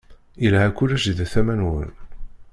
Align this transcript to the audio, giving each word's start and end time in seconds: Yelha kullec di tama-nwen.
Yelha 0.43 0.69
kullec 0.77 1.03
di 1.17 1.25
tama-nwen. 1.31 1.91